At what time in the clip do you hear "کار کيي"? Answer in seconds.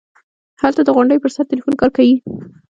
1.81-2.15